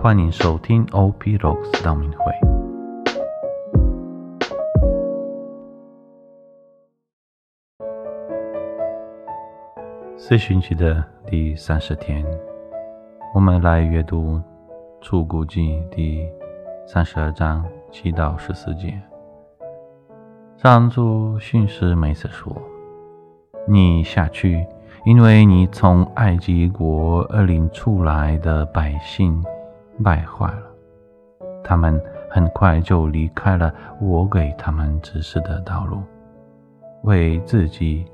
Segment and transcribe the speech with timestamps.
[0.00, 2.32] 欢迎收听 OP Rocks 道明会。
[10.16, 12.24] 四旬期的第三十天，
[13.34, 14.36] 我们来阅读
[15.00, 16.24] 《出谷记》第
[16.86, 18.96] 三十二章七到十四节。
[20.58, 22.56] 上主训示梅瑟说
[23.66, 24.64] ：“你下去，
[25.04, 29.42] 因为你从埃及国而领出来的百姓
[30.02, 30.62] 败坏了，
[31.64, 36.02] 他们很快就离开了我给他们指示的道路，
[37.02, 38.06] 为自己。”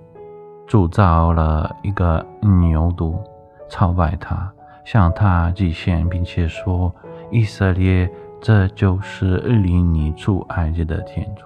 [0.66, 3.14] 铸造了一个牛犊，
[3.68, 4.50] 朝拜他，
[4.82, 6.90] 向他祭献，并且说
[7.30, 11.44] ：“以色列，这就是领你出埃及的天主。”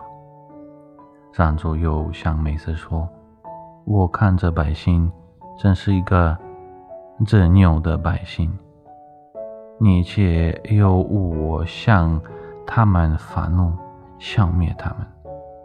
[1.35, 3.09] 上主又向梅瑟说
[3.85, 5.11] ：“我看着百姓
[5.59, 6.39] 真是一个
[7.27, 8.57] 执拗的百姓，
[9.79, 12.21] 你且由我向
[12.67, 13.73] 他们发怒，
[14.19, 14.99] 消灭他们。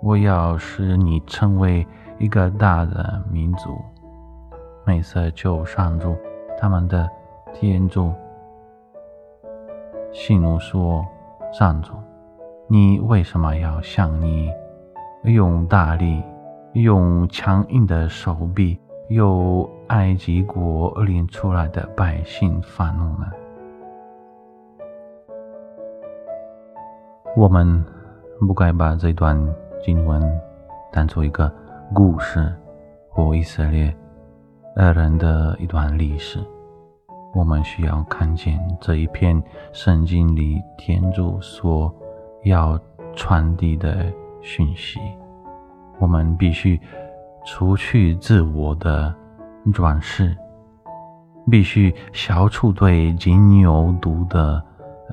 [0.02, 1.86] 我要使你成为。”
[2.20, 3.76] 一个大的民族，
[4.86, 6.16] 美色就上主
[6.58, 7.10] 他们的
[7.54, 8.14] 天主，
[10.14, 11.06] 信奴说
[11.52, 11.92] ：“上主，
[12.68, 14.50] 你为什么要向你
[15.24, 16.24] 用大力、
[16.74, 23.30] 用强硬的手臂，由埃及国领出来的百姓发怒呢？”
[27.36, 27.84] 我们
[28.48, 29.38] 不该把这段
[29.84, 30.22] 经文
[30.92, 31.52] 当做一个。
[31.94, 32.52] 故事
[33.08, 33.96] 或以色列
[34.76, 36.40] 二人的一段历史，
[37.36, 39.40] 我们需要看见这一片
[39.74, 41.94] 圣经里天主所
[42.46, 42.80] 要
[43.16, 44.12] 传递的
[44.42, 45.00] 讯息。
[46.00, 46.80] 我们必须
[47.46, 49.14] 除去自我的
[49.72, 50.36] 转世，
[51.52, 54.64] 必须消除对金牛犊的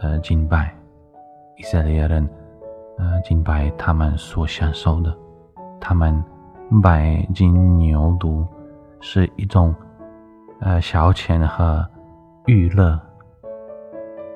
[0.00, 0.74] 呃敬拜。
[1.60, 2.26] 以色列人
[2.96, 5.14] 呃敬拜他们所享受的，
[5.78, 6.24] 他们。
[6.80, 8.46] 拜金牛犊
[9.00, 9.74] 是一种
[10.60, 11.84] 呃消遣和
[12.46, 12.96] 娱乐，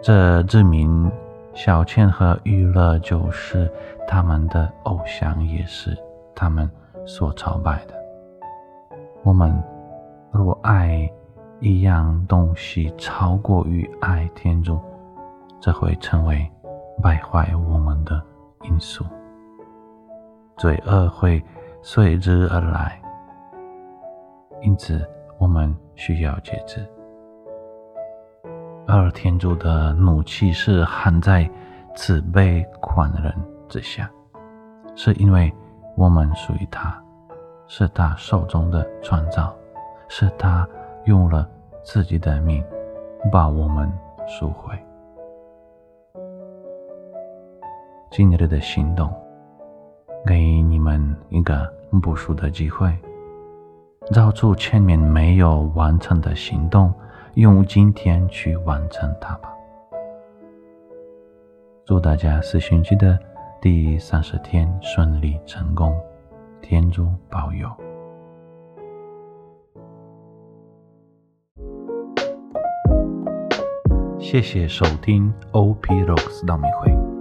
[0.03, 1.09] 这证明
[1.53, 3.73] 消遣和娱乐就是
[4.09, 5.97] 他们的偶像，也是
[6.35, 6.69] 他们
[7.07, 7.95] 所朝拜的。
[9.23, 9.57] 我们
[10.33, 11.09] 若爱
[11.61, 14.81] 一样东西超过于爱天主，
[15.61, 16.51] 这会成为
[17.03, 18.23] 败坏我们的
[18.63, 19.05] 因素，
[20.57, 21.43] 罪恶会。
[21.87, 22.99] 随之而来，
[24.63, 25.07] 因此
[25.37, 26.83] 我们需要节制。
[28.87, 31.47] 而天主的怒气是含在
[31.95, 33.31] 慈悲宽仁
[33.69, 34.11] 之下，
[34.95, 35.53] 是因为
[35.95, 36.99] 我们属于他，
[37.67, 39.55] 是他手中的创造，
[40.09, 40.67] 是他
[41.05, 41.47] 用了
[41.83, 42.65] 自己的命
[43.31, 43.93] 把我们
[44.27, 44.75] 赎回。
[48.17, 49.13] 今日的行动。
[50.25, 51.69] 给你们一个
[52.01, 52.97] 补赎的机会，
[54.13, 56.95] 找出前面没有完成的行动，
[57.35, 59.53] 用今天去完成它吧。
[61.85, 63.19] 祝大家四旬期的
[63.61, 65.93] 第三十天顺利成功，
[66.63, 67.69] 天主保佑。
[74.21, 77.14] 谢谢收听 OP Rocks 道明会。